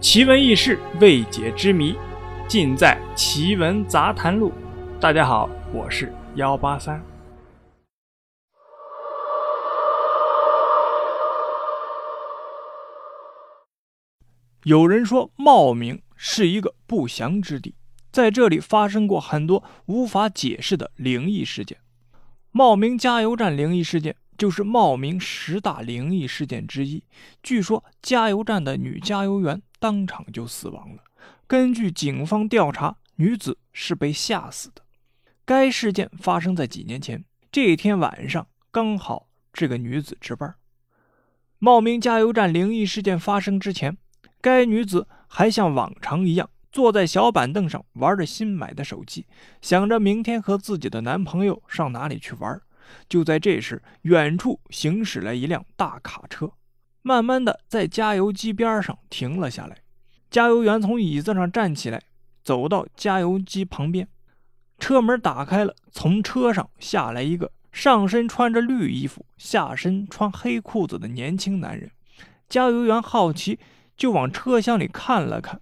[0.00, 1.94] 奇闻异事、未解之谜，
[2.48, 4.50] 尽在《奇闻杂谈录》。
[4.98, 7.04] 大家好，我是幺八三。
[14.62, 17.74] 有人说，茂名是一个不祥之地，
[18.10, 21.76] 在这里发生过很多无法解释的灵异事件。
[22.52, 24.16] 茂名加油站灵异事件。
[24.38, 27.04] 就是茂名十大灵异事件之一。
[27.42, 31.02] 据说加油站的女加油员当场就死亡了。
[31.48, 34.82] 根据警方调查，女子是被吓死的。
[35.44, 40.54] 该事件发生在几年前，这天晚上刚好这个女子值班。
[41.58, 43.98] 茂名加油站灵异事件发生之前，
[44.40, 49.26] 该女子还像往常一样坐在小板凳上玩着新买的手机，
[49.60, 52.60] 想着明天和自己的男朋友上哪里去玩。
[53.08, 56.52] 就在这时，远处行驶来一辆大卡车，
[57.02, 59.78] 慢慢的在加油机边上停了下来。
[60.30, 62.00] 加油员从椅子上站起来，
[62.44, 64.06] 走到加油机旁边，
[64.78, 71.90] 车门打开了，从车上下来一个上身穿着绿衣服、下身穿黑裤子的年轻男人。
[72.48, 73.58] 加油员好奇，
[73.96, 75.60] 就往车厢里看了看，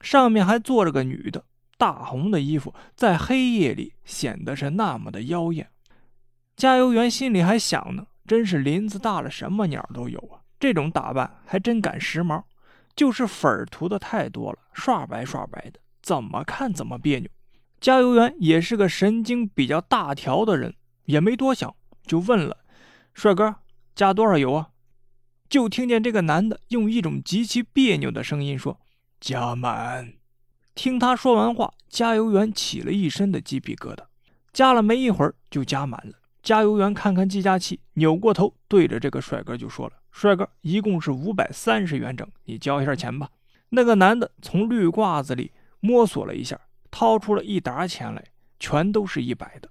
[0.00, 1.44] 上面还坐着个女的，
[1.78, 5.68] 大红的衣服在黑夜里显得是那么的妖艳。
[6.56, 10.43] 加油员心里还想呢，真是林子大了，什么鸟都有啊！
[10.64, 12.42] 这种打扮还真赶时髦，
[12.96, 17.28] 就是粉涂的太多了，刷白刷白的，怎么看怎么别扭。
[17.82, 21.76] 加油员也是个神经比较大条的人，也没多想，
[22.06, 22.56] 就问了
[23.12, 23.56] ：“帅哥，
[23.94, 24.70] 加多少油啊？”
[25.50, 28.80] 就听见这个男的用一种极其别扭的声音说
[29.20, 30.14] ：“加满。”
[30.74, 34.04] 听他说完话，加油员起了一身的鸡皮疙瘩，
[34.54, 36.14] 加了没一会儿就加满了。
[36.42, 43.28] 加油员看看计价器，扭过头对着这个帅哥就说了：“帅哥，一共是五百三十元整，你交一下钱吧。”
[43.70, 48.24] 那个男的从绿褂子里摸索了一下，掏出了一沓钱来，
[48.60, 49.68] 全都是一百的。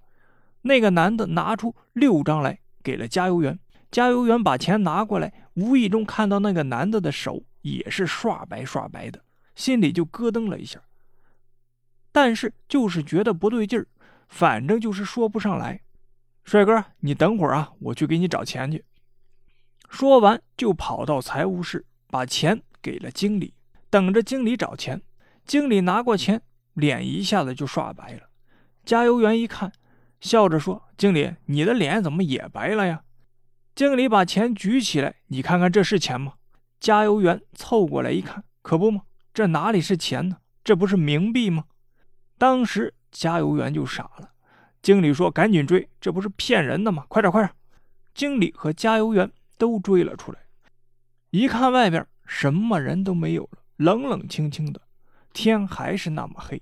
[0.64, 3.58] 那个男的拿出六张来，给了加油员。
[3.90, 9.24] 加油员把钱拿过来，无意中看到那个男的的手也是刷白刷白的，
[9.56, 10.82] 心里就咯噔了一下。
[12.12, 13.88] 但是就是觉得不对劲儿，
[14.28, 15.80] 反正就是说不上来。
[16.44, 18.84] 帅哥，你等会儿啊，我去给你找钱去。
[19.94, 23.54] 说完就跑到财务室，把钱给了经理，
[23.92, 25.00] 等着经理找钱。
[25.46, 26.42] 经理拿过钱，
[26.74, 28.22] 脸一下子就刷白了。
[28.84, 29.72] 加油员一看，
[30.20, 33.03] 笑着说：“经理，你的脸怎么也白了呀？”
[33.76, 36.34] 经理把钱举起来，你看看这是钱吗？
[36.80, 39.03] 加油员凑过来一看，可不吗？
[39.32, 40.38] 这哪里是钱呢？
[40.64, 41.66] 这不是冥币吗？
[42.40, 44.32] 当时加油员就傻了。
[44.82, 47.06] 经理说：“赶紧追，这不是骗人的吗？
[47.08, 47.53] 快点，快点！”
[48.16, 50.40] 经理和加油员都追了出来。
[51.31, 54.81] 一看外边什么人都没有了，冷冷清清的，
[55.34, 56.62] 天还是那么黑。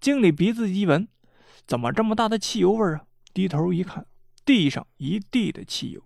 [0.00, 1.08] 经理鼻子一闻，
[1.66, 3.02] 怎么这么大的汽油味啊？
[3.34, 4.06] 低头一看，
[4.44, 6.02] 地上一地的汽油。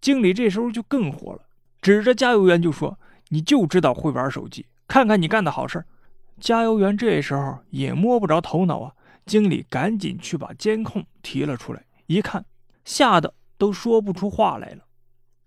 [0.00, 1.46] 经理这时候就更火了，
[1.80, 2.98] 指着加油员就说
[3.28, 5.84] ：“你就知道会玩手机，看看你干的好事！”
[6.38, 8.92] 加油员这时候也摸不着头脑啊。
[9.24, 12.44] 经理赶紧去把监控提了出来，一看，
[12.84, 14.85] 吓得都说不出话来了。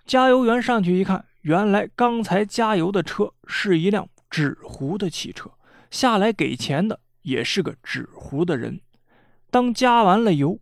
[0.09, 5.51] 加油员上去一看，原来刚才加油的车是一辆纸糊的汽车，
[5.91, 8.81] 下来给钱的也是个纸糊的人。
[9.51, 10.59] 当加完了油，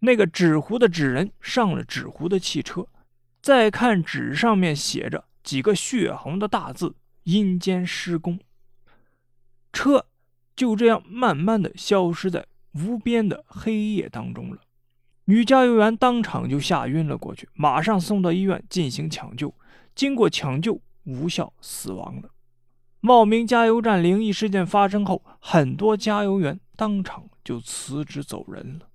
[0.00, 2.86] 那个纸糊的纸人上了纸糊的汽车，
[3.40, 8.38] 再看纸上面写着几个血红的大字：“阴间施工。”
[9.72, 10.04] 车
[10.54, 12.44] 就这样慢慢的消失在。
[12.72, 14.58] 无边的黑夜当中了，
[15.26, 19.54] 女加油员当场就吓晕了过去，马上送到医院进行抢救，
[19.94, 22.30] 经过抢救无效死亡了。
[23.00, 28.88] 茂名加油站灵异事件发生后，很多加油员当场就辞职走人了。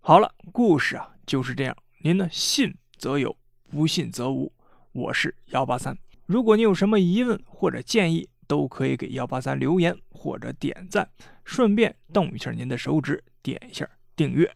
[0.00, 3.36] 好了，故事啊就是这样，您呢信则有，
[3.70, 4.52] 不信则无。
[4.92, 11.08] 我是幺八三，如果你有什么疑问或者建议，都可以给幺八三留言或者点赞。
[11.44, 14.52] 顺便动一下您的手指，点一下订阅。